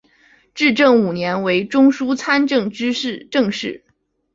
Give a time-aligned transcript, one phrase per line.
[0.55, 2.67] 至正五年为中书参知
[3.29, 3.85] 政事。